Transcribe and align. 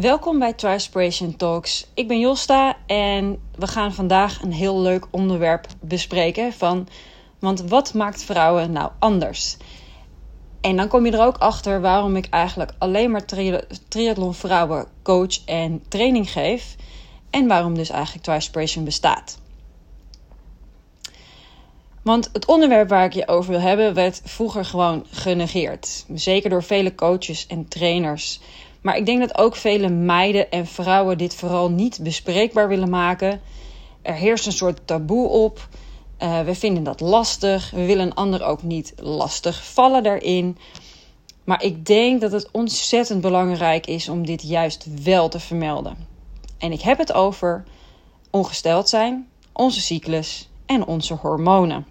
Welkom 0.00 0.38
bij 0.38 0.52
Trispiration 0.52 1.36
Talks. 1.36 1.86
Ik 1.94 2.08
ben 2.08 2.18
Josta 2.18 2.76
en 2.86 3.38
we 3.54 3.66
gaan 3.66 3.92
vandaag 3.92 4.42
een 4.42 4.52
heel 4.52 4.80
leuk 4.80 5.06
onderwerp 5.10 5.66
bespreken 5.80 6.52
van 6.52 6.88
want 7.38 7.60
wat 7.60 7.94
maakt 7.94 8.22
vrouwen 8.22 8.72
nou 8.72 8.90
anders? 8.98 9.56
En 10.60 10.76
dan 10.76 10.88
kom 10.88 11.06
je 11.06 11.12
er 11.12 11.24
ook 11.24 11.36
achter 11.36 11.80
waarom 11.80 12.16
ik 12.16 12.26
eigenlijk 12.30 12.72
alleen 12.78 13.10
maar 13.10 13.24
triathlon 13.88 14.34
vrouwen 14.34 14.86
coach 15.02 15.44
en 15.44 15.82
training 15.88 16.30
geef 16.30 16.76
en 17.30 17.46
waarom 17.46 17.74
dus 17.74 17.90
eigenlijk 17.90 18.24
Trispiration 18.24 18.84
bestaat. 18.84 19.38
Want 22.02 22.30
het 22.32 22.46
onderwerp 22.46 22.88
waar 22.88 23.04
ik 23.04 23.12
je 23.12 23.28
over 23.28 23.50
wil 23.50 23.60
hebben 23.60 23.94
werd 23.94 24.20
vroeger 24.24 24.64
gewoon 24.64 25.06
genegeerd. 25.10 26.04
Zeker 26.14 26.50
door 26.50 26.62
vele 26.62 26.94
coaches 26.94 27.46
en 27.46 27.68
trainers. 27.68 28.40
Maar 28.80 28.96
ik 28.96 29.06
denk 29.06 29.20
dat 29.20 29.38
ook 29.38 29.56
vele 29.56 29.88
meiden 29.88 30.50
en 30.50 30.66
vrouwen 30.66 31.18
dit 31.18 31.34
vooral 31.34 31.70
niet 31.70 31.98
bespreekbaar 32.02 32.68
willen 32.68 32.90
maken. 32.90 33.40
Er 34.02 34.14
heerst 34.14 34.46
een 34.46 34.52
soort 34.52 34.80
taboe 34.84 35.28
op. 35.28 35.68
Uh, 36.22 36.40
we 36.40 36.54
vinden 36.54 36.84
dat 36.84 37.00
lastig. 37.00 37.70
We 37.70 37.86
willen 37.86 38.06
een 38.06 38.14
ander 38.14 38.44
ook 38.44 38.62
niet 38.62 38.92
lastig 38.96 39.64
vallen 39.64 40.02
daarin. 40.02 40.58
Maar 41.44 41.62
ik 41.62 41.86
denk 41.86 42.20
dat 42.20 42.32
het 42.32 42.48
ontzettend 42.50 43.20
belangrijk 43.20 43.86
is 43.86 44.08
om 44.08 44.26
dit 44.26 44.42
juist 44.42 44.86
wel 45.02 45.28
te 45.28 45.40
vermelden. 45.40 45.96
En 46.58 46.72
ik 46.72 46.80
heb 46.80 46.98
het 46.98 47.12
over 47.12 47.64
ongesteld 48.30 48.88
zijn, 48.88 49.28
onze 49.52 49.80
cyclus 49.80 50.48
en 50.66 50.86
onze 50.86 51.14
hormonen. 51.14 51.86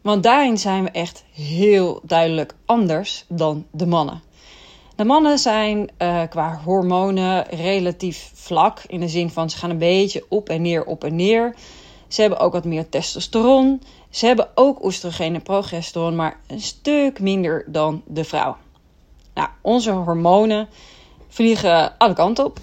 Want 0.00 0.22
daarin 0.22 0.58
zijn 0.58 0.84
we 0.84 0.90
echt 0.90 1.24
heel 1.32 2.00
duidelijk 2.02 2.54
anders 2.64 3.24
dan 3.28 3.66
de 3.70 3.86
mannen. 3.86 4.22
De 4.96 5.04
mannen 5.04 5.38
zijn 5.38 5.90
uh, 5.98 6.22
qua 6.28 6.60
hormonen 6.64 7.46
relatief 7.46 8.30
vlak. 8.34 8.82
In 8.86 9.00
de 9.00 9.08
zin 9.08 9.30
van 9.30 9.50
ze 9.50 9.56
gaan 9.56 9.70
een 9.70 9.78
beetje 9.78 10.24
op 10.28 10.48
en 10.48 10.62
neer, 10.62 10.84
op 10.84 11.04
en 11.04 11.16
neer. 11.16 11.54
Ze 12.08 12.20
hebben 12.20 12.38
ook 12.38 12.52
wat 12.52 12.64
meer 12.64 12.88
testosteron. 12.88 13.82
Ze 14.10 14.26
hebben 14.26 14.48
ook 14.54 14.84
oestrogeen 14.84 15.34
en 15.34 15.42
progesteron, 15.42 16.16
maar 16.16 16.40
een 16.46 16.60
stuk 16.60 17.20
minder 17.20 17.64
dan 17.66 18.02
de 18.06 18.24
vrouw. 18.24 18.56
Nou, 19.34 19.48
onze 19.60 19.90
hormonen 19.90 20.68
vliegen 21.28 21.98
alle 21.98 22.14
kanten 22.14 22.44
op. 22.44 22.58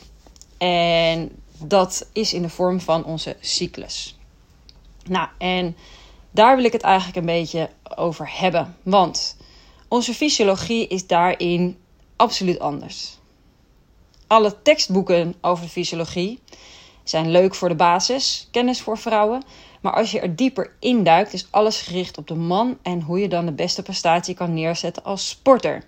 En 0.58 1.32
dat 1.58 2.10
is 2.14 2.34
in 2.34 2.42
de 2.42 2.50
vorm 2.50 2.80
van 2.80 3.06
onze 3.06 3.36
cyclus. 3.40 4.18
Nou, 5.08 5.28
en 5.38 5.76
daar 6.32 6.56
wil 6.56 6.66
ik 6.66 6.72
het 6.72 6.82
eigenlijk 6.82 7.18
een 7.18 7.26
beetje 7.26 7.70
over 7.96 8.30
hebben. 8.40 8.78
Want 8.84 9.38
onze 9.88 10.14
fysiologie 10.14 10.88
is 10.88 11.08
daarin 11.08 11.78
absoluut 12.20 12.60
anders. 12.60 13.18
Alle 14.28 14.62
tekstboeken 14.62 15.36
over 15.42 15.68
fysiologie 15.68 16.40
zijn 17.04 17.32
leuk 17.32 17.56
voor 17.56 17.70
de 17.70 17.76
basis, 17.76 18.48
kennis 18.52 18.82
voor 18.82 18.98
vrouwen. 18.98 19.44
Maar 19.82 19.94
als 19.94 20.12
je 20.12 20.20
er 20.20 20.36
dieper 20.36 20.76
induikt, 20.80 21.34
is 21.34 21.48
alles 21.50 21.82
gericht 21.82 22.18
op 22.18 22.28
de 22.28 22.36
man 22.36 22.78
en 22.82 23.02
hoe 23.02 23.20
je 23.20 23.30
dan 23.30 23.46
de 23.46 23.52
beste 23.52 23.82
prestatie 23.82 24.36
kan 24.36 24.54
neerzetten 24.54 25.04
als 25.04 25.30
sporter. 25.30 25.84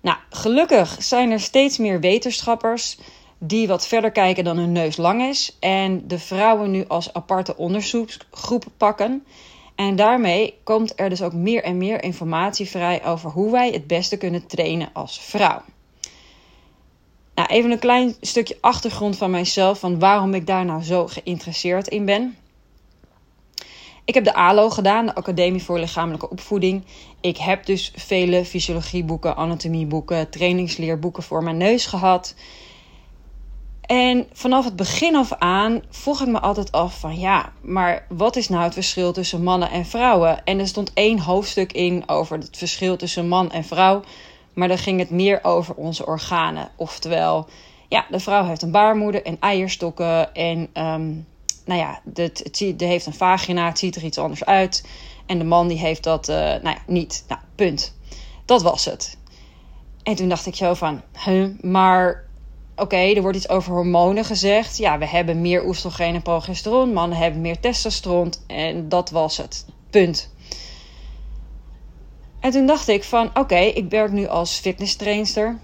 Nou, 0.00 0.16
gelukkig 0.30 1.02
zijn 1.02 1.30
er 1.30 1.40
steeds 1.40 1.78
meer 1.78 2.00
wetenschappers 2.00 2.98
die 3.38 3.68
wat 3.68 3.86
verder 3.86 4.10
kijken 4.10 4.44
dan 4.44 4.56
hun 4.56 4.72
neus 4.72 4.96
lang 4.96 5.22
is 5.22 5.56
en 5.60 6.08
de 6.08 6.18
vrouwen 6.18 6.70
nu 6.70 6.84
als 6.88 7.12
aparte 7.12 7.56
onderzoeksgroepen 7.56 8.72
pakken. 8.76 9.24
En 9.80 9.96
daarmee 9.96 10.58
komt 10.64 10.92
er 10.96 11.08
dus 11.08 11.22
ook 11.22 11.32
meer 11.32 11.62
en 11.62 11.76
meer 11.76 12.02
informatie 12.02 12.68
vrij 12.68 13.04
over 13.04 13.30
hoe 13.30 13.50
wij 13.52 13.70
het 13.70 13.86
beste 13.86 14.16
kunnen 14.16 14.46
trainen 14.46 14.90
als 14.92 15.20
vrouw. 15.20 15.62
Nou, 17.34 17.48
even 17.48 17.70
een 17.70 17.78
klein 17.78 18.14
stukje 18.20 18.58
achtergrond 18.60 19.16
van 19.16 19.30
mijzelf, 19.30 19.78
van 19.78 19.98
waarom 19.98 20.34
ik 20.34 20.46
daar 20.46 20.64
nou 20.64 20.82
zo 20.82 21.06
geïnteresseerd 21.06 21.88
in 21.88 22.04
ben. 22.04 22.36
Ik 24.04 24.14
heb 24.14 24.24
de 24.24 24.34
ALO 24.34 24.70
gedaan, 24.70 25.06
de 25.06 25.14
Academie 25.14 25.62
voor 25.62 25.78
Lichamelijke 25.78 26.30
Opvoeding. 26.30 26.84
Ik 27.20 27.36
heb 27.36 27.66
dus 27.66 27.92
vele 27.96 28.44
fysiologieboeken, 28.44 29.36
anatomieboeken, 29.36 30.30
trainingsleerboeken 30.30 31.22
voor 31.22 31.42
mijn 31.42 31.56
neus 31.56 31.86
gehad. 31.86 32.34
En 33.90 34.26
vanaf 34.32 34.64
het 34.64 34.76
begin 34.76 35.16
af 35.16 35.32
aan 35.32 35.82
vroeg 35.88 36.20
ik 36.20 36.28
me 36.28 36.40
altijd 36.40 36.72
af 36.72 36.98
van 36.98 37.18
ja, 37.18 37.52
maar 37.60 38.06
wat 38.08 38.36
is 38.36 38.48
nou 38.48 38.62
het 38.62 38.74
verschil 38.74 39.12
tussen 39.12 39.42
mannen 39.42 39.70
en 39.70 39.86
vrouwen? 39.86 40.44
En 40.44 40.58
er 40.58 40.68
stond 40.68 40.92
één 40.94 41.20
hoofdstuk 41.20 41.72
in 41.72 42.08
over 42.08 42.38
het 42.38 42.56
verschil 42.56 42.96
tussen 42.96 43.28
man 43.28 43.50
en 43.50 43.64
vrouw, 43.64 44.02
maar 44.54 44.68
dan 44.68 44.78
ging 44.78 44.98
het 44.98 45.10
meer 45.10 45.44
over 45.44 45.74
onze 45.74 46.06
organen. 46.06 46.68
Oftewel, 46.76 47.46
ja, 47.88 48.06
de 48.10 48.20
vrouw 48.20 48.44
heeft 48.44 48.62
een 48.62 48.70
baarmoeder 48.70 49.24
en 49.24 49.36
eierstokken 49.40 50.34
en 50.34 50.58
um, 50.58 51.26
nou 51.64 51.80
ja, 51.80 52.00
het, 52.14 52.64
heeft 52.78 53.06
een 53.06 53.14
vagina, 53.14 53.66
het 53.66 53.78
ziet 53.78 53.96
er 53.96 54.04
iets 54.04 54.18
anders 54.18 54.44
uit. 54.44 54.88
En 55.26 55.38
de 55.38 55.44
man 55.44 55.68
die 55.68 55.78
heeft 55.78 56.02
dat 56.02 56.28
uh, 56.28 56.36
nou 56.36 56.62
ja, 56.62 56.78
niet. 56.86 57.24
Nou, 57.28 57.40
punt. 57.54 57.94
Dat 58.44 58.62
was 58.62 58.84
het. 58.84 59.18
En 60.02 60.14
toen 60.14 60.28
dacht 60.28 60.46
ik 60.46 60.54
zo 60.54 60.74
van, 60.74 61.02
huh, 61.24 61.48
maar 61.60 62.28
oké, 62.80 62.96
er 62.96 63.22
wordt 63.22 63.36
iets 63.36 63.48
over 63.48 63.72
hormonen 63.72 64.24
gezegd. 64.24 64.78
Ja, 64.78 64.98
we 64.98 65.06
hebben 65.06 65.40
meer 65.40 65.66
oestrogeen 65.66 66.14
en 66.14 66.22
progesteron. 66.22 66.92
Mannen 66.92 67.18
hebben 67.18 67.40
meer 67.40 67.60
testosteron. 67.60 68.32
En 68.46 68.88
dat 68.88 69.10
was 69.10 69.36
het. 69.36 69.66
Punt. 69.90 70.30
En 72.40 72.50
toen 72.50 72.66
dacht 72.66 72.88
ik 72.88 73.04
van, 73.04 73.30
oké, 73.34 73.58
ik 73.58 73.90
werk 73.90 74.12
nu 74.12 74.26
als 74.26 74.58
fitnesstrainster. 74.58 75.58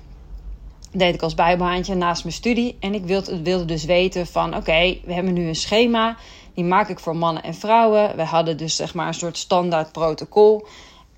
deed 0.93 1.15
ik 1.15 1.22
als 1.22 1.34
bijbaantje 1.34 1.94
naast 1.94 2.22
mijn 2.22 2.34
studie. 2.34 2.76
En 2.81 2.94
ik 2.94 3.05
wilde, 3.05 3.43
wilde 3.43 3.65
dus 3.65 3.84
weten 3.84 4.26
van, 4.26 4.56
oké, 4.56 4.99
we 5.05 5.12
hebben 5.12 5.32
nu 5.32 5.49
een 5.49 5.55
schema. 5.55 6.16
Die 6.55 6.65
maak 6.65 6.88
ik 6.88 6.99
voor 6.99 7.16
mannen 7.16 7.43
en 7.43 7.55
vrouwen. 7.55 8.16
We 8.16 8.22
hadden 8.22 8.56
dus 8.56 8.76
zeg 8.76 8.94
maar 8.94 9.06
een 9.06 9.15
soort 9.15 9.37
standaard 9.37 9.93
protocol. 9.93 10.66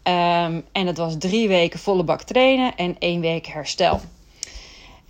Um, 0.03 0.64
en 0.72 0.87
het 0.87 0.97
was 0.97 1.14
drie 1.19 1.48
weken 1.48 1.78
volle 1.78 2.04
bak 2.04 2.22
trainen 2.22 2.76
en 2.76 2.97
één 2.98 3.20
week 3.20 3.47
herstel. 3.47 4.00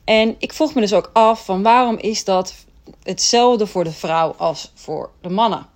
En 0.08 0.34
ik 0.38 0.52
vroeg 0.52 0.74
me 0.74 0.80
dus 0.80 0.92
ook 0.92 1.10
af 1.12 1.44
van 1.44 1.62
waarom 1.62 1.96
is 1.96 2.24
dat 2.24 2.54
hetzelfde 3.02 3.66
voor 3.66 3.84
de 3.84 3.92
vrouw 3.92 4.34
als 4.36 4.72
voor 4.74 5.10
de 5.20 5.28
mannen? 5.28 5.66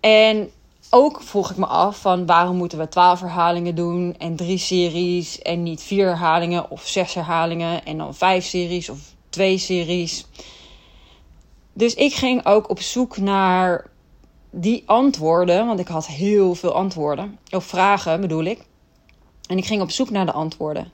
En 0.00 0.50
ook 0.90 1.22
vroeg 1.22 1.50
ik 1.50 1.56
me 1.56 1.66
af 1.66 2.00
van 2.00 2.26
waarom 2.26 2.56
moeten 2.56 2.78
we 2.78 2.88
twaalf 2.88 3.20
herhalingen 3.20 3.74
doen 3.74 4.14
en 4.18 4.36
drie 4.36 4.58
series 4.58 5.42
en 5.42 5.62
niet 5.62 5.82
vier 5.82 6.06
herhalingen 6.06 6.70
of 6.70 6.86
zes 6.86 7.14
herhalingen 7.14 7.84
en 7.84 7.98
dan 7.98 8.14
vijf 8.14 8.44
series 8.44 8.88
of 8.88 8.98
twee 9.28 9.58
series. 9.58 10.26
Dus 11.72 11.94
ik 11.94 12.14
ging 12.14 12.46
ook 12.46 12.70
op 12.70 12.80
zoek 12.80 13.16
naar 13.16 13.90
die 14.50 14.82
antwoorden, 14.86 15.66
want 15.66 15.80
ik 15.80 15.88
had 15.88 16.06
heel 16.06 16.54
veel 16.54 16.72
antwoorden, 16.72 17.38
of 17.50 17.64
vragen 17.64 18.20
bedoel 18.20 18.44
ik. 18.44 18.64
En 19.48 19.58
ik 19.58 19.66
ging 19.66 19.82
op 19.82 19.90
zoek 19.90 20.10
naar 20.10 20.26
de 20.26 20.32
antwoorden. 20.32 20.92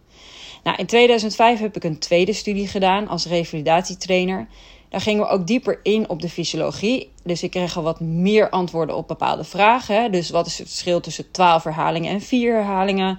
Nou, 0.64 0.76
in 0.76 0.86
2005 0.86 1.60
heb 1.60 1.76
ik 1.76 1.84
een 1.84 1.98
tweede 1.98 2.32
studie 2.32 2.68
gedaan 2.68 3.08
als 3.08 3.26
revalidatietrainer. 3.26 4.46
Daar 4.88 5.00
gingen 5.00 5.22
we 5.22 5.30
ook 5.30 5.46
dieper 5.46 5.80
in 5.82 6.08
op 6.08 6.20
de 6.20 6.28
fysiologie. 6.28 7.10
Dus 7.22 7.42
ik 7.42 7.50
kreeg 7.50 7.76
al 7.76 7.82
wat 7.82 8.00
meer 8.00 8.50
antwoorden 8.50 8.96
op 8.96 9.08
bepaalde 9.08 9.44
vragen. 9.44 10.12
Dus 10.12 10.30
wat 10.30 10.46
is 10.46 10.58
het 10.58 10.68
verschil 10.68 11.00
tussen 11.00 11.30
12 11.30 11.64
herhalingen 11.64 12.10
en 12.10 12.20
4 12.20 12.54
herhalingen? 12.54 13.18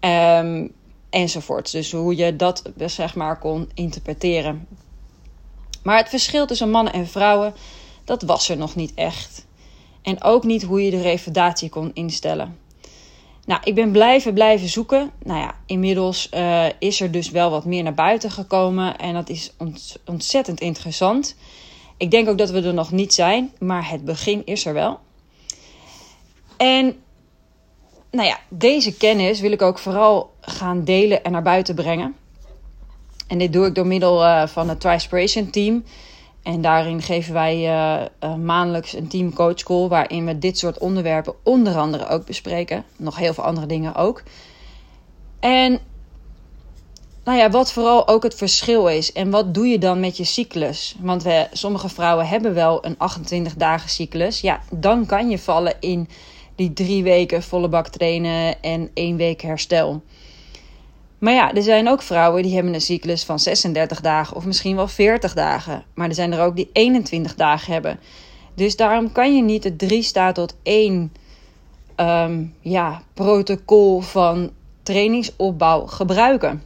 Um, 0.00 0.72
enzovoorts. 1.10 1.72
Dus 1.72 1.92
hoe 1.92 2.16
je 2.16 2.36
dat 2.36 2.62
zeg 2.76 3.14
maar 3.14 3.38
kon 3.38 3.70
interpreteren. 3.74 4.66
Maar 5.82 5.96
het 5.96 6.08
verschil 6.08 6.46
tussen 6.46 6.70
mannen 6.70 6.92
en 6.92 7.06
vrouwen, 7.06 7.54
dat 8.04 8.22
was 8.22 8.48
er 8.48 8.56
nog 8.56 8.74
niet 8.74 8.94
echt. 8.94 9.46
En 10.02 10.22
ook 10.22 10.44
niet 10.44 10.62
hoe 10.62 10.84
je 10.84 10.90
de 10.90 11.02
revalidatie 11.02 11.68
kon 11.68 11.90
instellen. 11.94 12.58
Nou, 13.46 13.60
ik 13.64 13.74
ben 13.74 13.92
blijven 13.92 14.34
blijven 14.34 14.68
zoeken. 14.68 15.10
Nou 15.22 15.40
ja, 15.40 15.54
inmiddels 15.66 16.28
uh, 16.34 16.66
is 16.78 17.00
er 17.00 17.10
dus 17.10 17.30
wel 17.30 17.50
wat 17.50 17.64
meer 17.64 17.82
naar 17.82 17.94
buiten 17.94 18.30
gekomen. 18.30 18.98
En 18.98 19.14
dat 19.14 19.28
is 19.28 19.52
ontzettend 20.04 20.60
interessant. 20.60 21.36
Ik 21.96 22.10
denk 22.10 22.28
ook 22.28 22.38
dat 22.38 22.50
we 22.50 22.62
er 22.62 22.74
nog 22.74 22.92
niet 22.92 23.14
zijn, 23.14 23.52
maar 23.58 23.90
het 23.90 24.04
begin 24.04 24.46
is 24.46 24.66
er 24.66 24.74
wel. 24.74 25.00
En 26.56 26.96
nou 28.10 28.28
ja, 28.28 28.38
deze 28.48 28.96
kennis 28.96 29.40
wil 29.40 29.52
ik 29.52 29.62
ook 29.62 29.78
vooral 29.78 30.34
gaan 30.40 30.84
delen 30.84 31.24
en 31.24 31.32
naar 31.32 31.42
buiten 31.42 31.74
brengen. 31.74 32.16
En 33.26 33.38
dit 33.38 33.52
doe 33.52 33.66
ik 33.66 33.74
door 33.74 33.86
middel 33.86 34.24
uh, 34.24 34.46
van 34.46 34.68
het 34.68 34.80
Trispiration 34.80 35.50
Team. 35.50 35.84
En 36.42 36.60
daarin 36.60 37.02
geven 37.02 37.32
wij 37.32 37.68
uh, 37.68 38.34
maandelijks 38.34 38.92
een 38.92 39.08
team 39.08 39.32
coach 39.32 39.62
call 39.62 39.88
waarin 39.88 40.26
we 40.26 40.38
dit 40.38 40.58
soort 40.58 40.78
onderwerpen 40.78 41.34
onder 41.42 41.76
andere 41.76 42.08
ook 42.08 42.26
bespreken. 42.26 42.84
Nog 42.96 43.16
heel 43.16 43.34
veel 43.34 43.44
andere 43.44 43.66
dingen 43.66 43.94
ook. 43.94 44.22
En 45.40 45.80
nou 47.24 47.38
ja, 47.38 47.50
wat 47.50 47.72
vooral 47.72 48.08
ook 48.08 48.22
het 48.22 48.34
verschil 48.34 48.88
is. 48.88 49.12
En 49.12 49.30
wat 49.30 49.54
doe 49.54 49.66
je 49.66 49.78
dan 49.78 50.00
met 50.00 50.16
je 50.16 50.24
cyclus? 50.24 50.96
Want 51.00 51.22
we, 51.22 51.46
sommige 51.52 51.88
vrouwen 51.88 52.28
hebben 52.28 52.54
wel 52.54 52.84
een 52.84 52.98
28 52.98 53.54
dagen 53.54 53.90
cyclus. 53.90 54.40
Ja, 54.40 54.60
dan 54.70 55.06
kan 55.06 55.30
je 55.30 55.38
vallen 55.38 55.74
in 55.80 56.08
die 56.54 56.72
drie 56.72 57.02
weken 57.02 57.42
volle 57.42 57.68
bak 57.68 57.88
trainen 57.88 58.62
en 58.62 58.90
één 58.94 59.16
week 59.16 59.40
herstel. 59.40 60.02
Maar 61.22 61.32
ja, 61.32 61.54
er 61.54 61.62
zijn 61.62 61.88
ook 61.88 62.02
vrouwen 62.02 62.42
die 62.42 62.54
hebben 62.54 62.74
een 62.74 62.80
cyclus 62.80 63.24
van 63.24 63.38
36 63.38 64.00
dagen 64.00 64.36
of 64.36 64.44
misschien 64.44 64.76
wel 64.76 64.88
40 64.88 65.34
dagen. 65.34 65.84
Maar 65.94 66.08
er 66.08 66.14
zijn 66.14 66.32
er 66.32 66.40
ook 66.40 66.56
die 66.56 66.70
21 66.72 67.34
dagen 67.34 67.72
hebben. 67.72 68.00
Dus 68.54 68.76
daarom 68.76 69.12
kan 69.12 69.36
je 69.36 69.42
niet 69.42 69.64
het 69.64 69.78
3 69.78 70.02
staat 70.02 70.34
tot 70.34 70.56
1 70.62 71.12
ehm, 71.94 72.44
ja, 72.60 73.02
protocol 73.14 74.00
van 74.00 74.50
trainingsopbouw 74.82 75.86
gebruiken. 75.86 76.62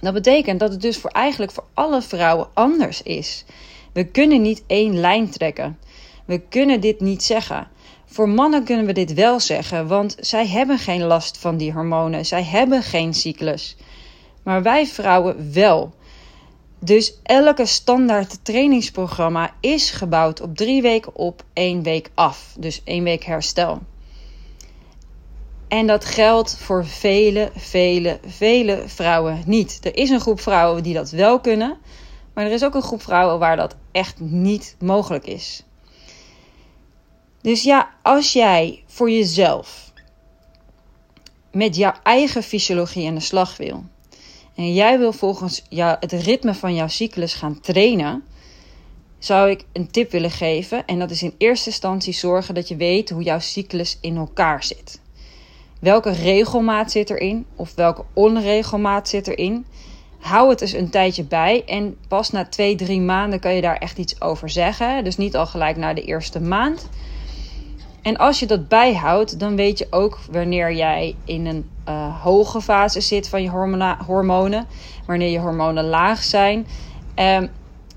Dat 0.00 0.12
betekent 0.12 0.60
dat 0.60 0.70
het 0.70 0.80
dus 0.80 0.98
voor 0.98 1.10
eigenlijk 1.10 1.52
voor 1.52 1.64
alle 1.74 2.02
vrouwen 2.02 2.48
anders 2.54 3.02
is. 3.02 3.44
We 3.92 4.04
kunnen 4.04 4.42
niet 4.42 4.62
één 4.66 5.00
lijn 5.00 5.30
trekken. 5.30 5.78
We 6.24 6.38
kunnen 6.48 6.80
dit 6.80 7.00
niet 7.00 7.22
zeggen. 7.22 7.68
Voor 8.12 8.28
mannen 8.28 8.64
kunnen 8.64 8.86
we 8.86 8.92
dit 8.92 9.14
wel 9.14 9.40
zeggen, 9.40 9.86
want 9.86 10.16
zij 10.20 10.46
hebben 10.46 10.78
geen 10.78 11.02
last 11.02 11.38
van 11.38 11.56
die 11.56 11.72
hormonen. 11.72 12.26
Zij 12.26 12.42
hebben 12.42 12.82
geen 12.82 13.14
cyclus. 13.14 13.76
Maar 14.42 14.62
wij 14.62 14.86
vrouwen 14.86 15.52
wel. 15.52 15.94
Dus 16.78 17.14
elke 17.22 17.66
standaard 17.66 18.44
trainingsprogramma 18.44 19.54
is 19.60 19.90
gebouwd 19.90 20.40
op 20.40 20.56
drie 20.56 20.82
weken 20.82 21.16
op, 21.16 21.44
één 21.52 21.82
week 21.82 22.10
af. 22.14 22.54
Dus 22.58 22.80
één 22.84 23.04
week 23.04 23.24
herstel. 23.24 23.78
En 25.68 25.86
dat 25.86 26.04
geldt 26.04 26.56
voor 26.58 26.86
vele, 26.86 27.50
vele, 27.56 28.20
vele 28.26 28.82
vrouwen 28.86 29.42
niet. 29.46 29.78
Er 29.82 29.96
is 29.96 30.10
een 30.10 30.20
groep 30.20 30.40
vrouwen 30.40 30.82
die 30.82 30.94
dat 30.94 31.10
wel 31.10 31.40
kunnen, 31.40 31.78
maar 32.34 32.44
er 32.44 32.52
is 32.52 32.64
ook 32.64 32.74
een 32.74 32.82
groep 32.82 33.02
vrouwen 33.02 33.38
waar 33.38 33.56
dat 33.56 33.76
echt 33.92 34.20
niet 34.20 34.76
mogelijk 34.78 35.26
is. 35.26 35.64
Dus 37.42 37.62
ja, 37.62 37.90
als 38.02 38.32
jij 38.32 38.82
voor 38.86 39.10
jezelf 39.10 39.92
met 41.52 41.76
jouw 41.76 41.94
eigen 42.02 42.42
fysiologie 42.42 43.08
aan 43.08 43.14
de 43.14 43.20
slag 43.20 43.56
wil. 43.56 43.84
En 44.54 44.74
jij 44.74 44.98
wil 44.98 45.12
volgens 45.12 45.62
jou, 45.68 45.96
het 46.00 46.12
ritme 46.12 46.54
van 46.54 46.74
jouw 46.74 46.88
cyclus 46.88 47.34
gaan 47.34 47.60
trainen. 47.60 48.24
Zou 49.18 49.50
ik 49.50 49.64
een 49.72 49.90
tip 49.90 50.10
willen 50.10 50.30
geven. 50.30 50.86
En 50.86 50.98
dat 50.98 51.10
is 51.10 51.22
in 51.22 51.34
eerste 51.38 51.70
instantie 51.70 52.12
zorgen 52.12 52.54
dat 52.54 52.68
je 52.68 52.76
weet 52.76 53.10
hoe 53.10 53.22
jouw 53.22 53.38
cyclus 53.38 53.98
in 54.00 54.16
elkaar 54.16 54.64
zit. 54.64 55.00
Welke 55.80 56.10
regelmaat 56.10 56.90
zit 56.90 57.10
erin? 57.10 57.46
Of 57.56 57.74
welke 57.74 58.04
onregelmaat 58.12 59.08
zit 59.08 59.28
erin? 59.28 59.66
Hou 60.18 60.50
het 60.50 60.60
eens 60.60 60.72
een 60.72 60.90
tijdje 60.90 61.24
bij. 61.24 61.64
En 61.66 61.96
pas 62.08 62.30
na 62.30 62.44
twee, 62.44 62.74
drie 62.74 63.00
maanden 63.00 63.40
kan 63.40 63.54
je 63.54 63.60
daar 63.60 63.76
echt 63.76 63.98
iets 63.98 64.20
over 64.20 64.50
zeggen. 64.50 65.04
Dus 65.04 65.16
niet 65.16 65.36
al 65.36 65.46
gelijk 65.46 65.76
na 65.76 65.94
de 65.94 66.02
eerste 66.04 66.40
maand. 66.40 66.88
En 68.02 68.16
als 68.16 68.38
je 68.38 68.46
dat 68.46 68.68
bijhoudt, 68.68 69.38
dan 69.38 69.56
weet 69.56 69.78
je 69.78 69.86
ook 69.90 70.18
wanneer 70.30 70.72
jij 70.72 71.16
in 71.24 71.46
een 71.46 71.70
uh, 71.88 72.22
hoge 72.22 72.60
fase 72.60 73.00
zit 73.00 73.28
van 73.28 73.42
je 73.42 73.50
hormonen, 74.06 74.66
wanneer 75.06 75.28
je 75.28 75.38
hormonen 75.38 75.84
laag 75.84 76.22
zijn, 76.22 76.66
um, 77.16 77.50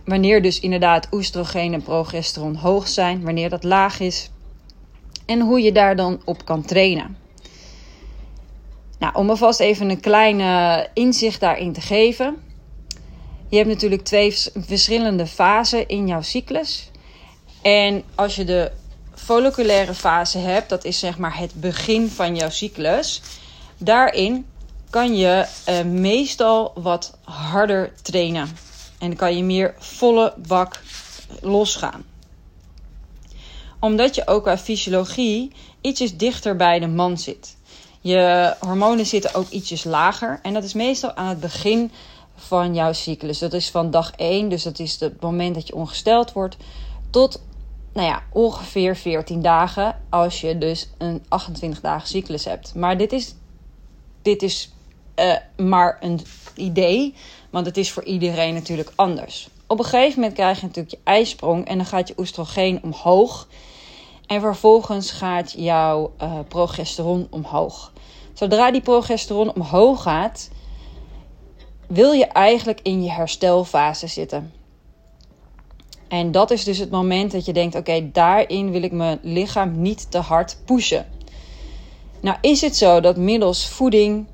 wanneer 0.06 0.42
dus 0.42 0.60
inderdaad 0.60 1.08
oestrogeen 1.12 1.74
en 1.74 1.84
progesteron 1.84 2.56
hoog 2.56 2.88
zijn, 2.88 3.24
wanneer 3.24 3.50
dat 3.50 3.64
laag 3.64 4.00
is 4.00 4.32
en 5.26 5.40
hoe 5.40 5.62
je 5.62 5.72
daar 5.72 5.96
dan 5.96 6.22
op 6.26 6.46
kan 6.46 6.62
trainen. 6.62 7.18
Nou, 9.00 9.16
om 9.16 9.30
alvast 9.30 9.60
even 9.60 9.90
een 9.90 10.00
kleine 10.00 10.88
inzicht 10.94 11.40
daarin 11.40 11.74
te 11.74 11.82
geven. 11.82 12.36
Je 13.50 13.58
hebt 13.58 13.70
natuurlijk 13.70 14.04
twee 14.04 14.34
verschillende 14.56 15.28
fasen 15.28 15.88
in 15.88 16.08
jouw 16.08 16.22
cyclus. 16.22 16.92
En 17.62 18.04
als 18.16 18.36
je 18.36 18.44
de 18.44 18.72
folliculaire 19.15 19.94
fase 19.94 20.38
hebt, 20.38 20.69
dat 20.69 20.83
is 20.83 21.00
zeg 21.00 21.18
maar 21.18 21.38
het 21.38 21.54
begin 21.54 22.10
van 22.10 22.36
jouw 22.36 22.50
cyclus. 22.50 23.21
Daarin 23.77 24.45
kan 24.89 25.15
je 25.15 25.45
uh, 25.69 25.81
meestal 25.81 26.71
wat 26.75 27.18
harder 27.24 27.94
trainen. 28.01 28.57
En 29.00 29.15
kan 29.15 29.38
je 29.38 29.44
meer 29.44 29.75
volle 29.77 30.33
bak 30.48 30.81
losgaan. 31.42 32.04
Omdat 33.80 34.15
je 34.15 34.27
ook 34.27 34.44
qua 34.44 34.57
fysiologie 34.57 35.51
ietsjes 35.81 36.18
dichter 36.18 36.56
bij 36.56 36.80
de 36.80 36.88
man 36.88 37.18
zit. 37.18 37.56
Je 38.01 38.56
hormonen 38.60 39.06
zitten 39.06 39.33
ook 39.36 39.50
ietsjes 39.50 39.83
lager. 39.83 40.39
En 40.42 40.54
dat 40.54 40.63
is 40.63 40.74
meestal 40.74 41.13
aan 41.13 41.27
het 41.27 41.39
begin 41.39 41.92
van 42.36 42.75
jouw 42.75 42.94
cyclus. 42.94 43.39
Dat 43.39 43.54
is 43.54 43.69
van 43.69 43.92
dag 43.92 44.12
1, 44.15 44.50
dus 44.50 44.63
dat 44.63 44.80
is 44.80 45.00
het 45.00 45.21
moment 45.21 45.56
dat 45.56 45.68
je 45.68 45.75
ongesteld 45.75 46.31
wordt, 46.31 46.57
tot 47.10 47.42
nou 47.94 48.07
ja, 48.07 48.24
ongeveer 48.31 48.95
14 48.95 49.42
dagen 49.42 50.00
als 50.10 50.42
je 50.42 50.57
dus 50.57 50.90
een 50.98 51.24
28 51.28 51.81
dagen 51.81 52.07
cyclus 52.07 52.45
hebt. 52.45 52.75
Maar 52.75 52.98
dit 52.98 53.12
is, 53.12 53.36
dit 54.22 54.42
is 54.42 54.72
uh, 55.19 55.36
maar 55.68 55.98
een 56.01 56.19
idee, 56.56 57.16
want 57.50 57.66
het 57.66 57.78
is 57.78 57.92
voor 57.92 58.04
iedereen 58.04 58.54
natuurlijk 58.54 58.92
anders. 58.95 59.50
Op 59.68 59.80
een 59.80 59.86
gegeven 59.86 60.19
moment 60.19 60.34
krijg 60.34 60.60
je 60.60 60.66
natuurlijk 60.66 60.95
je 60.95 61.01
ijsprong 61.04 61.68
en 61.68 61.78
dan 61.78 61.86
gaat 61.86 62.07
je 62.07 62.13
oestrogeen 62.18 62.84
omhoog. 62.84 63.48
En 64.28 64.42
vervolgens 64.42 65.12
gaat 65.12 65.54
jouw 65.57 66.13
uh, 66.22 66.39
progesteron 66.48 67.28
omhoog. 67.30 67.92
Zodra 68.34 68.72
die 68.72 68.81
progesteron 68.81 69.54
omhoog 69.54 70.01
gaat, 70.01 70.50
wil 71.88 72.12
je 72.12 72.25
eigenlijk 72.25 72.80
in 72.84 73.04
je 73.04 73.12
herstelfase 73.12 74.07
zitten. 74.07 74.54
En 76.13 76.31
dat 76.31 76.51
is 76.51 76.63
dus 76.63 76.77
het 76.77 76.89
moment 76.92 77.31
dat 77.31 77.45
je 77.45 77.54
denkt: 77.54 77.75
oké, 77.75 78.10
daarin 78.12 78.71
wil 78.71 78.83
ik 78.83 78.92
mijn 78.92 79.19
lichaam 79.21 79.81
niet 79.81 80.12
te 80.12 80.18
hard 80.18 80.57
pushen. 80.65 81.06
Nou, 82.19 82.38
is 82.42 82.62
het 82.62 82.75
zo 82.75 83.00
dat 83.00 83.18
middels 83.18 83.68
voeding 83.68 84.25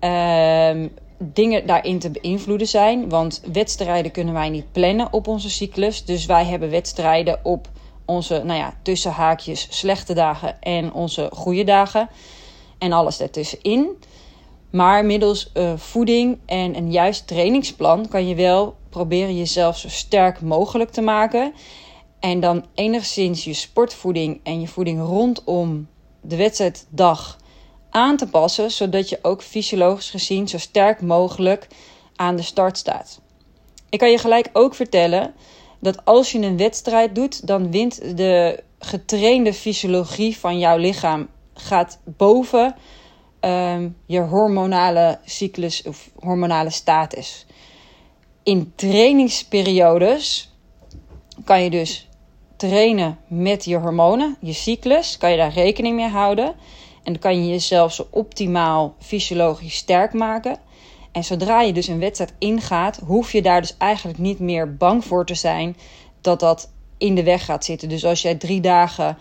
uh, 0.00 0.70
dingen 1.18 1.66
daarin 1.66 1.98
te 1.98 2.10
beïnvloeden 2.10 2.66
zijn? 2.66 3.08
Want 3.08 3.42
wedstrijden 3.52 4.10
kunnen 4.10 4.34
wij 4.34 4.48
niet 4.48 4.72
plannen 4.72 5.12
op 5.12 5.26
onze 5.26 5.50
cyclus. 5.50 6.04
Dus 6.04 6.26
wij 6.26 6.44
hebben 6.44 6.70
wedstrijden 6.70 7.38
op 7.42 7.68
onze, 8.04 8.42
nou 8.44 8.58
ja, 8.58 8.74
tussen 8.82 9.10
haakjes 9.10 9.66
slechte 9.70 10.14
dagen 10.14 10.60
en 10.60 10.92
onze 10.92 11.28
goede 11.32 11.64
dagen. 11.64 12.08
En 12.78 12.92
alles 12.92 13.16
daartussenin. 13.16 13.88
Maar 14.70 15.04
middels 15.04 15.50
uh, 15.54 15.72
voeding 15.76 16.38
en 16.46 16.76
een 16.76 16.92
juist 16.92 17.26
trainingsplan 17.26 18.08
kan 18.08 18.28
je 18.28 18.34
wel 18.34 18.74
proberen 18.92 19.36
jezelf 19.36 19.78
zo 19.78 19.88
sterk 19.88 20.40
mogelijk 20.40 20.90
te 20.90 21.00
maken. 21.00 21.52
En 22.20 22.40
dan 22.40 22.64
enigszins 22.74 23.44
je 23.44 23.54
sportvoeding 23.54 24.40
en 24.42 24.60
je 24.60 24.68
voeding 24.68 25.00
rondom 25.00 25.88
de 26.20 26.36
wedstrijddag 26.36 27.38
aan 27.90 28.16
te 28.16 28.26
passen, 28.26 28.70
zodat 28.70 29.08
je 29.08 29.18
ook 29.22 29.42
fysiologisch 29.42 30.10
gezien 30.10 30.48
zo 30.48 30.58
sterk 30.58 31.00
mogelijk 31.00 31.66
aan 32.16 32.36
de 32.36 32.42
start 32.42 32.78
staat. 32.78 33.20
Ik 33.88 33.98
kan 33.98 34.10
je 34.10 34.18
gelijk 34.18 34.50
ook 34.52 34.74
vertellen 34.74 35.34
dat 35.80 36.04
als 36.04 36.32
je 36.32 36.38
een 36.38 36.56
wedstrijd 36.56 37.14
doet, 37.14 37.46
dan 37.46 37.70
wint 37.70 38.16
de 38.16 38.62
getrainde 38.78 39.54
fysiologie 39.54 40.38
van 40.38 40.58
jouw 40.58 40.76
lichaam 40.76 41.28
gaat 41.54 41.98
boven 42.04 42.74
Ehm, 43.42 43.88
je 44.06 44.20
hormonale 44.20 45.18
cyclus 45.24 45.82
of 45.82 46.10
hormonale 46.18 46.70
status. 46.70 47.46
In 48.42 48.72
trainingsperiodes 48.74 50.52
kan 51.44 51.62
je 51.62 51.70
dus 51.70 52.08
trainen 52.56 53.18
met 53.26 53.64
je 53.64 53.76
hormonen, 53.76 54.36
je 54.40 54.52
cyclus, 54.52 55.18
kan 55.18 55.30
je 55.30 55.36
daar 55.36 55.52
rekening 55.52 55.96
mee 55.96 56.08
houden. 56.08 56.46
En 57.02 57.12
dan 57.12 57.18
kan 57.18 57.44
je 57.44 57.50
jezelf 57.50 57.92
zo 57.92 58.06
optimaal 58.10 58.94
fysiologisch 58.98 59.74
sterk 59.74 60.12
maken. 60.12 60.58
En 61.12 61.24
zodra 61.24 61.60
je 61.60 61.72
dus 61.72 61.86
een 61.86 61.98
wedstrijd 61.98 62.34
ingaat, 62.38 63.00
hoef 63.06 63.32
je 63.32 63.42
daar 63.42 63.60
dus 63.60 63.76
eigenlijk 63.78 64.18
niet 64.18 64.38
meer 64.38 64.76
bang 64.76 65.04
voor 65.04 65.26
te 65.26 65.34
zijn 65.34 65.76
dat 66.20 66.40
dat 66.40 66.70
in 66.98 67.14
de 67.14 67.22
weg 67.22 67.44
gaat 67.44 67.64
zitten. 67.64 67.88
Dus 67.88 68.04
als 68.04 68.22
jij 68.22 68.34
drie 68.34 68.60
dagen 68.60 69.18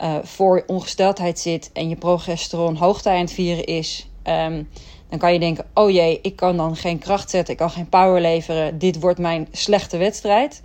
uh, 0.00 0.16
voor 0.22 0.64
ongesteldheid 0.66 1.38
zit 1.38 1.70
en 1.72 1.88
je 1.88 1.96
progesteron 1.96 2.76
hoogte 2.76 3.08
aan 3.10 3.16
het 3.16 3.32
vieren 3.32 3.64
is, 3.64 4.08
um, 4.24 4.68
dan 5.12 5.20
kan 5.20 5.32
je 5.32 5.38
denken: 5.38 5.64
oh 5.74 5.90
jee, 5.90 6.18
ik 6.22 6.36
kan 6.36 6.56
dan 6.56 6.76
geen 6.76 6.98
kracht 6.98 7.30
zetten, 7.30 7.52
ik 7.52 7.58
kan 7.58 7.70
geen 7.70 7.88
power 7.88 8.20
leveren, 8.20 8.78
dit 8.78 9.00
wordt 9.00 9.18
mijn 9.18 9.48
slechte 9.50 9.96
wedstrijd. 9.96 10.62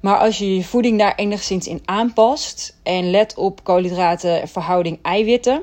Maar 0.00 0.18
als 0.18 0.38
je 0.38 0.56
je 0.56 0.64
voeding 0.64 0.98
daar 0.98 1.14
enigszins 1.14 1.66
in 1.66 1.82
aanpast 1.84 2.76
en 2.82 3.10
let 3.10 3.34
op 3.34 3.64
koolhydraten, 3.64 4.48
verhouding 4.48 4.98
eiwitten, 5.02 5.62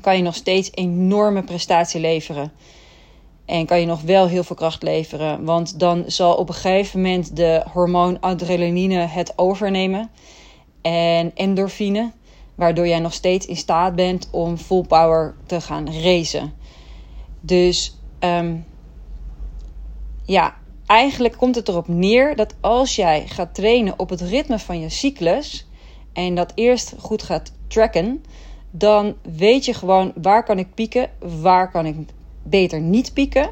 kan 0.00 0.16
je 0.16 0.22
nog 0.22 0.34
steeds 0.34 0.70
enorme 0.74 1.42
prestatie 1.42 2.00
leveren. 2.00 2.52
En 3.44 3.66
kan 3.66 3.80
je 3.80 3.86
nog 3.86 4.00
wel 4.00 4.28
heel 4.28 4.44
veel 4.44 4.56
kracht 4.56 4.82
leveren. 4.82 5.44
Want 5.44 5.78
dan 5.78 6.04
zal 6.06 6.34
op 6.34 6.48
een 6.48 6.54
gegeven 6.54 7.00
moment 7.00 7.36
de 7.36 7.62
hormoon 7.72 8.20
adrenaline 8.20 8.98
het 8.98 9.32
overnemen 9.36 10.10
en 10.82 11.32
endorfine. 11.34 12.10
Waardoor 12.56 12.88
jij 12.88 12.98
nog 12.98 13.12
steeds 13.12 13.46
in 13.46 13.56
staat 13.56 13.94
bent 13.94 14.28
om 14.30 14.56
full 14.56 14.82
power 14.82 15.34
te 15.46 15.60
gaan 15.60 15.92
racen. 15.92 16.54
Dus 17.40 17.98
um, 18.20 18.64
ja, 20.24 20.54
eigenlijk 20.86 21.36
komt 21.36 21.54
het 21.54 21.68
erop 21.68 21.88
neer 21.88 22.36
dat 22.36 22.54
als 22.60 22.96
jij 22.96 23.26
gaat 23.26 23.54
trainen 23.54 23.98
op 23.98 24.10
het 24.10 24.20
ritme 24.20 24.58
van 24.58 24.80
je 24.80 24.88
cyclus. 24.88 25.66
En 26.12 26.34
dat 26.34 26.52
eerst 26.54 26.94
goed 26.98 27.22
gaat 27.22 27.52
tracken. 27.68 28.24
Dan 28.70 29.14
weet 29.22 29.64
je 29.64 29.74
gewoon 29.74 30.12
waar 30.22 30.44
kan 30.44 30.58
ik 30.58 30.74
pieken, 30.74 31.10
waar 31.40 31.70
kan 31.70 31.86
ik 31.86 31.96
beter 32.42 32.80
niet 32.80 33.12
pieken? 33.12 33.50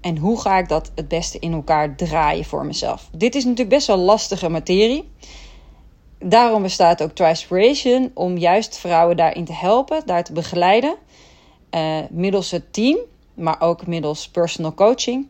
En 0.00 0.16
hoe 0.16 0.40
ga 0.40 0.58
ik 0.58 0.68
dat 0.68 0.92
het 0.94 1.08
beste 1.08 1.38
in 1.38 1.52
elkaar 1.52 1.96
draaien 1.96 2.44
voor 2.44 2.66
mezelf? 2.66 3.08
Dit 3.12 3.34
is 3.34 3.42
natuurlijk 3.42 3.70
best 3.70 3.86
wel 3.86 3.96
lastige 3.96 4.48
materie. 4.48 5.08
Daarom 6.18 6.62
bestaat 6.62 7.02
ook 7.02 7.10
Trispiration 7.10 8.10
om 8.14 8.38
juist 8.38 8.78
vrouwen 8.78 9.16
daarin 9.16 9.44
te 9.44 9.52
helpen, 9.52 10.02
daar 10.06 10.24
te 10.24 10.32
begeleiden. 10.32 10.96
Uh, 11.70 11.98
middels 12.10 12.50
het 12.50 12.72
team, 12.72 12.98
maar 13.34 13.60
ook 13.60 13.86
middels 13.86 14.28
personal 14.28 14.74
coaching. 14.74 15.28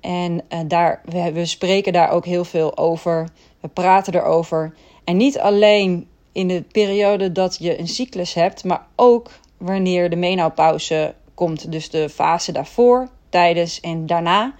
En 0.00 0.32
uh, 0.48 0.58
daar, 0.66 1.00
we, 1.04 1.32
we 1.32 1.44
spreken 1.46 1.92
daar 1.92 2.10
ook 2.10 2.24
heel 2.24 2.44
veel 2.44 2.76
over. 2.76 3.28
We 3.60 3.68
praten 3.68 4.14
erover. 4.14 4.74
En 5.04 5.16
niet 5.16 5.38
alleen 5.38 6.08
in 6.32 6.48
de 6.48 6.62
periode 6.72 7.32
dat 7.32 7.56
je 7.60 7.78
een 7.78 7.88
cyclus 7.88 8.34
hebt, 8.34 8.64
maar 8.64 8.86
ook 8.96 9.30
wanneer 9.56 10.10
de 10.10 10.16
menopauze 10.16 11.14
komt. 11.34 11.72
Dus 11.72 11.90
de 11.90 12.08
fase 12.08 12.52
daarvoor, 12.52 13.08
tijdens 13.28 13.80
en 13.80 14.06
daarna. 14.06 14.54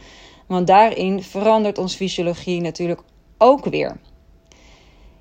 Want 0.46 0.66
daarin 0.66 1.22
verandert 1.22 1.78
onze 1.78 1.96
fysiologie 1.96 2.60
natuurlijk 2.60 3.00
ook 3.38 3.64
weer. 3.64 3.96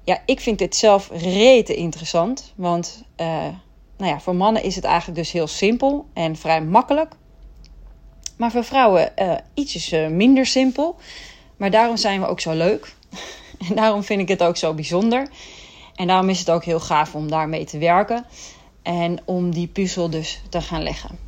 Ja, 0.08 0.22
ik 0.26 0.40
vind 0.40 0.60
dit 0.60 0.76
zelf 0.76 1.10
rete 1.12 1.76
interessant. 1.76 2.54
Want 2.56 3.04
uh, 3.18 3.28
nou 3.98 4.12
ja, 4.12 4.20
voor 4.20 4.36
mannen 4.36 4.64
is 4.64 4.76
het 4.76 4.84
eigenlijk 4.84 5.18
dus 5.18 5.32
heel 5.32 5.48
simpel 5.48 6.06
en 6.14 6.36
vrij 6.36 6.62
makkelijk. 6.62 7.14
Maar 8.38 8.52
voor 8.52 8.64
vrouwen 8.64 9.12
uh, 9.22 9.34
ietsjes 9.54 9.94
uh, 9.94 10.08
minder 10.08 10.46
simpel. 10.46 10.96
Maar 11.58 11.72
daarom 11.72 11.98
zijn 11.98 12.22
we 12.22 12.28
ook 12.28 12.40
zo 12.40 12.54
leuk. 12.54 12.96
en 13.70 13.76
daarom 13.76 14.04
vind 14.04 14.22
ik 14.22 14.28
het 14.28 14.44
ook 14.44 14.58
zo 14.58 14.74
bijzonder. 14.74 15.28
En 15.96 16.08
daarom 16.08 16.30
is 16.30 16.40
het 16.40 16.52
ook 16.52 16.64
heel 16.64 16.80
gaaf 16.80 17.16
om 17.16 17.30
daarmee 17.30 17.66
te 17.66 17.78
werken. 17.78 18.26
En 18.84 19.20
om 19.26 19.52
die 19.54 19.68
puzzel 19.68 20.10
dus 20.10 20.42
te 20.50 20.62
gaan 20.62 20.84
leggen. 20.84 21.20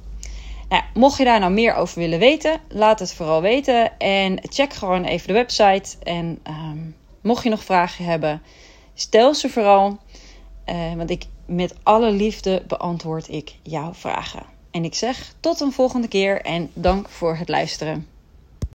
Nou, 0.69 0.83
mocht 0.93 1.17
je 1.17 1.23
daar 1.23 1.39
nou 1.39 1.51
meer 1.51 1.75
over 1.75 1.99
willen 1.99 2.19
weten, 2.19 2.61
laat 2.69 2.99
het 2.99 3.13
vooral 3.13 3.41
weten. 3.41 3.97
En 3.97 4.39
check 4.41 4.73
gewoon 4.73 5.03
even 5.03 5.27
de 5.27 5.33
website. 5.33 5.97
En 6.03 6.39
um, 6.47 6.95
mocht 7.21 7.43
je 7.43 7.49
nog 7.49 7.63
vragen 7.63 8.05
hebben, 8.05 8.41
stel 9.01 9.35
ze 9.35 9.49
vooral. 9.49 9.97
Uh, 10.65 10.93
want 10.93 11.09
ik 11.09 11.25
met 11.45 11.75
alle 11.83 12.11
liefde 12.11 12.63
beantwoord 12.67 13.29
ik 13.29 13.55
jouw 13.61 13.93
vragen. 13.93 14.43
En 14.71 14.83
ik 14.83 14.95
zeg 14.95 15.33
tot 15.39 15.59
een 15.59 15.71
volgende 15.71 16.07
keer 16.07 16.41
en 16.41 16.71
dank 16.73 17.09
voor 17.09 17.35
het 17.35 17.49
luisteren. 17.49 18.07